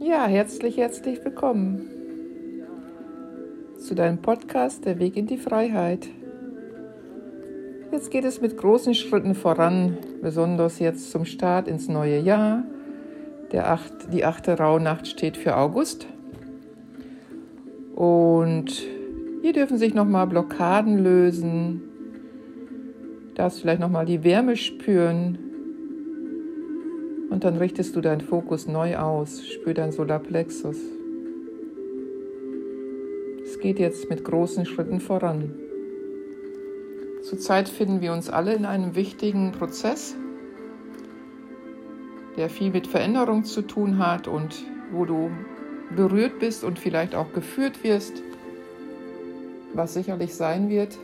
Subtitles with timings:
[0.00, 1.88] Ja, herzlich, herzlich willkommen
[3.80, 6.06] zu deinem Podcast Der Weg in die Freiheit.
[7.90, 12.62] Jetzt geht es mit großen Schritten voran, besonders jetzt zum Start ins neue Jahr.
[13.50, 16.06] Der acht, die achte Rauhnacht steht für August.
[17.96, 18.86] Und
[19.42, 21.82] hier dürfen sich nochmal Blockaden lösen.
[23.34, 25.47] Darfst vielleicht nochmal die Wärme spüren.
[27.38, 29.46] Und dann richtest du deinen Fokus neu aus.
[29.46, 30.76] Spür dein Solarplexus.
[33.44, 35.54] Es geht jetzt mit großen Schritten voran.
[37.22, 40.16] Zurzeit finden wir uns alle in einem wichtigen Prozess,
[42.36, 45.30] der viel mit Veränderung zu tun hat und wo du
[45.94, 48.20] berührt bist und vielleicht auch geführt wirst,
[49.74, 50.98] was sicherlich sein wird.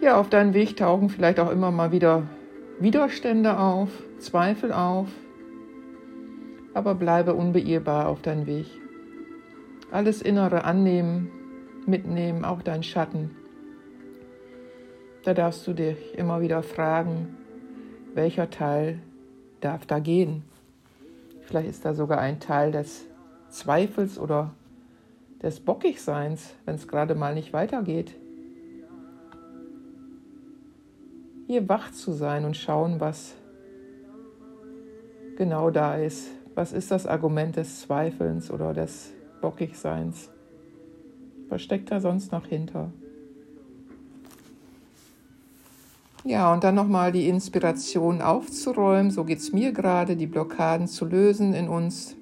[0.00, 2.22] Ja, auf deinem Weg tauchen vielleicht auch immer mal wieder
[2.80, 3.88] Widerstände auf,
[4.18, 5.06] Zweifel auf,
[6.74, 8.66] aber bleibe unbeirrbar auf deinem Weg.
[9.92, 11.30] Alles Innere annehmen,
[11.86, 13.30] mitnehmen, auch dein Schatten.
[15.24, 17.36] Da darfst du dich immer wieder fragen,
[18.12, 18.98] welcher Teil
[19.60, 20.42] darf da gehen.
[21.42, 23.06] Vielleicht ist da sogar ein Teil des
[23.50, 24.52] Zweifels oder
[25.42, 28.16] des Bockigseins, wenn es gerade mal nicht weitergeht.
[31.46, 33.34] Hier wach zu sein und schauen, was
[35.36, 36.28] genau da ist.
[36.54, 40.30] Was ist das Argument des Zweifelns oder des Bockigseins?
[41.48, 42.92] Was steckt da sonst noch hinter?
[46.24, 51.04] Ja, und dann nochmal die Inspiration aufzuräumen, so geht es mir gerade, die Blockaden zu
[51.04, 52.16] lösen in uns,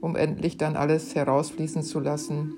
[0.00, 2.54] um endlich dann alles herausfließen zu lassen.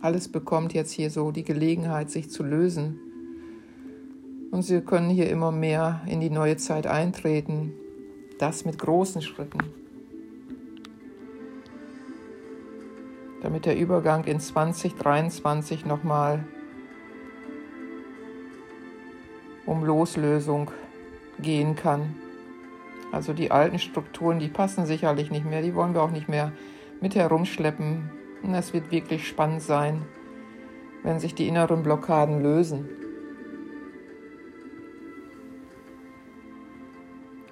[0.00, 2.98] Alles bekommt jetzt hier so die Gelegenheit, sich zu lösen.
[4.54, 7.72] Und Sie können hier immer mehr in die neue Zeit eintreten,
[8.38, 9.58] das mit großen Schritten.
[13.42, 16.44] damit der Übergang in 2023 nochmal
[19.66, 20.70] um Loslösung
[21.40, 22.14] gehen kann.
[23.12, 26.52] Also die alten Strukturen, die passen sicherlich nicht mehr, die wollen wir auch nicht mehr
[27.02, 28.10] mit herumschleppen.
[28.42, 30.06] Und es wird wirklich spannend sein,
[31.02, 32.88] wenn sich die inneren Blockaden lösen.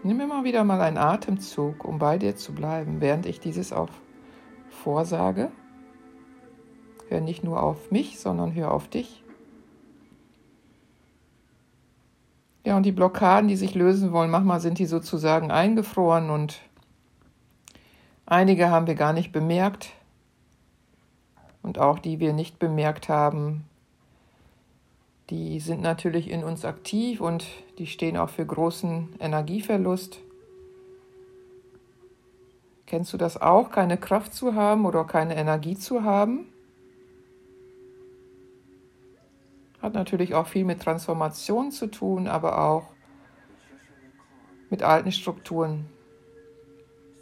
[0.04, 3.90] Nimm immer wieder mal einen Atemzug, um bei dir zu bleiben, während ich dieses auch
[4.68, 5.52] vorsage.
[7.08, 9.22] Hör nicht nur auf mich, sondern hör auf dich.
[12.64, 16.60] Ja, und die Blockaden, die sich lösen wollen, manchmal sind die sozusagen eingefroren und
[18.26, 19.92] einige haben wir gar nicht bemerkt.
[21.62, 23.64] Und auch die wir nicht bemerkt haben,
[25.32, 27.46] die sind natürlich in uns aktiv und
[27.78, 30.20] die stehen auch für großen Energieverlust.
[32.84, 36.52] Kennst du das auch, keine Kraft zu haben oder keine Energie zu haben?
[39.80, 42.92] Hat natürlich auch viel mit Transformation zu tun, aber auch
[44.68, 45.86] mit alten Strukturen.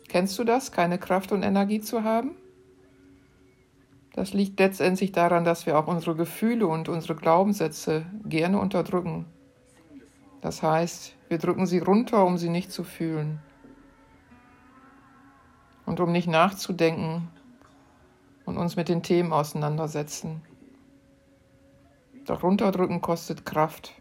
[0.09, 2.33] Kennst du das, keine Kraft und Energie zu haben?
[4.13, 9.27] Das liegt letztendlich daran, dass wir auch unsere Gefühle und unsere Glaubenssätze gerne unterdrücken.
[10.41, 13.41] Das heißt, wir drücken sie runter, um sie nicht zu fühlen
[15.87, 17.29] und um nicht nachzudenken
[18.47, 20.43] und uns mit den Themen auseinandersetzen.
[22.27, 23.93] Doch runterdrücken kostet Kraft.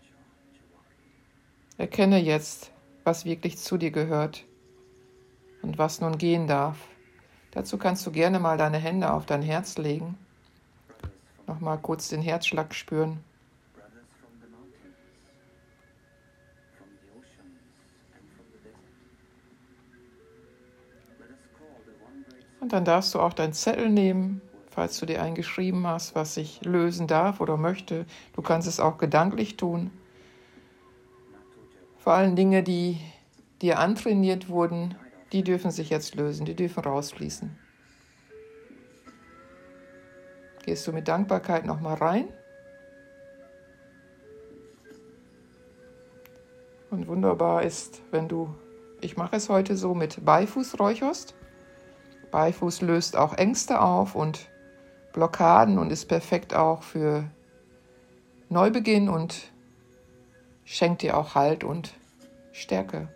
[1.78, 2.72] Erkenne jetzt,
[3.04, 4.46] was wirklich zu dir gehört
[5.62, 6.78] und was nun gehen darf.
[7.52, 10.18] Dazu kannst du gerne mal deine Hände auf dein Herz legen.
[11.48, 13.24] Nochmal kurz den Herzschlag spüren.
[22.60, 24.42] Und dann darfst du auch deinen Zettel nehmen
[24.80, 28.06] falls du dir eingeschrieben hast, was sich lösen darf oder möchte.
[28.34, 29.92] Du kannst es auch gedanklich tun.
[31.98, 32.98] Vor allem Dinge, die
[33.62, 34.96] dir antrainiert wurden,
[35.32, 37.58] die dürfen sich jetzt lösen, die dürfen rausfließen.
[40.66, 42.28] Gehst du mit Dankbarkeit nochmal rein?
[46.90, 48.54] Und wunderbar ist, wenn du,
[49.02, 51.36] ich mache es heute so, mit Beifuß räucherst.
[52.32, 54.50] Beifuß löst auch Ängste auf und
[55.14, 57.30] Blockaden und ist perfekt auch für
[58.50, 59.52] Neubeginn und
[60.66, 61.94] schenkt dir auch Halt und
[62.52, 63.10] Stärke.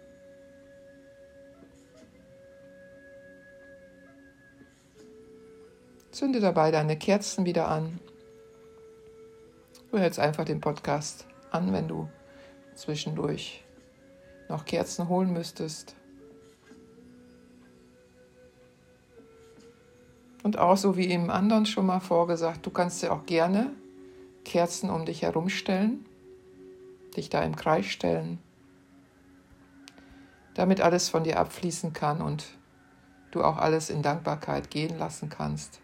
[6.13, 7.99] Zünde dabei deine Kerzen wieder an.
[9.89, 12.07] Du hältst einfach den Podcast an, wenn du
[12.75, 13.63] zwischendurch
[14.47, 15.95] noch Kerzen holen müsstest.
[20.43, 23.71] Und auch so wie im anderen schon mal vorgesagt, du kannst dir auch gerne
[24.45, 26.05] Kerzen um dich herumstellen,
[27.17, 28.37] dich da im Kreis stellen,
[30.53, 32.45] damit alles von dir abfließen kann und
[33.31, 35.82] du auch alles in Dankbarkeit gehen lassen kannst.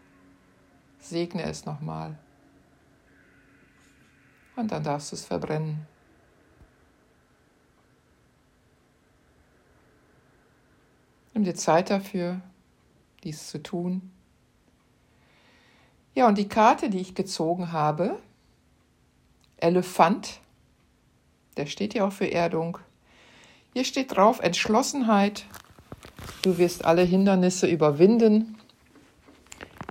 [1.00, 2.18] Segne es nochmal.
[4.56, 5.88] Und dann darfst du es verbrennen.
[11.34, 12.42] Nimm dir Zeit dafür,
[13.24, 14.12] dies zu tun.
[16.13, 18.19] Ja, und die Karte, die ich gezogen habe,
[19.56, 20.42] Elefant,
[21.56, 22.78] der steht ja auch für Erdung.
[23.74, 25.46] Hier steht drauf Entschlossenheit.
[26.42, 28.59] Du wirst alle Hindernisse überwinden.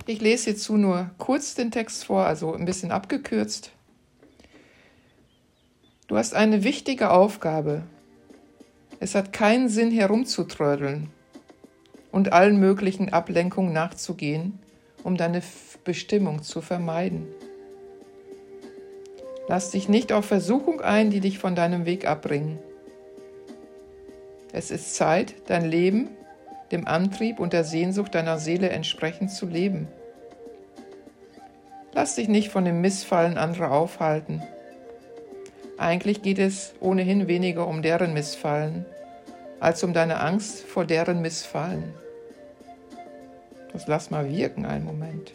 [0.09, 3.69] Ich lese hierzu nur kurz den Text vor, also ein bisschen abgekürzt.
[6.07, 7.83] Du hast eine wichtige Aufgabe.
[8.99, 11.11] Es hat keinen Sinn herumzutrödeln
[12.11, 14.57] und allen möglichen Ablenkungen nachzugehen,
[15.03, 15.43] um deine
[15.83, 17.27] Bestimmung zu vermeiden.
[19.47, 22.57] Lass dich nicht auf Versuchung ein, die dich von deinem Weg abbringen.
[24.53, 26.09] Es ist Zeit, dein Leben
[26.71, 29.87] dem Antrieb und der Sehnsucht deiner Seele entsprechend zu leben.
[31.99, 34.41] Lass dich nicht von dem Missfallen anderer aufhalten.
[35.77, 38.85] Eigentlich geht es ohnehin weniger um deren Missfallen,
[39.59, 41.93] als um deine Angst vor deren Missfallen.
[43.73, 45.33] Das lass mal wirken einen Moment.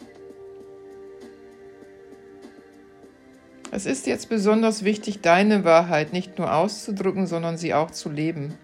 [3.71, 8.57] Es ist jetzt besonders wichtig, deine Wahrheit nicht nur auszudrücken, sondern sie auch zu leben.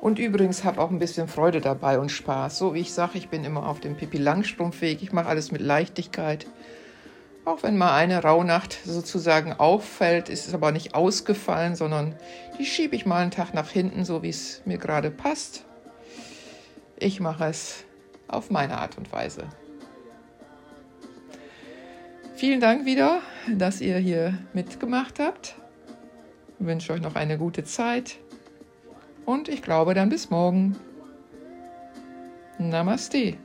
[0.00, 2.56] Und übrigens habe auch ein bisschen Freude dabei und Spaß.
[2.56, 5.02] So wie ich sage, ich bin immer auf dem Pipi Langstrumpfweg.
[5.02, 6.46] Ich mache alles mit Leichtigkeit.
[7.44, 12.14] Auch wenn mal eine Rauhnacht sozusagen auffällt, ist es aber nicht ausgefallen, sondern
[12.58, 15.64] die schiebe ich mal einen Tag nach hinten, so wie es mir gerade passt.
[16.96, 17.84] Ich mache es
[18.28, 19.48] auf meine Art und Weise.
[22.36, 23.20] Vielen Dank wieder,
[23.54, 25.56] dass ihr hier mitgemacht habt.
[26.58, 28.18] Ich wünsche euch noch eine gute Zeit.
[29.30, 30.74] Und ich glaube dann bis morgen.
[32.58, 33.36] Namaste.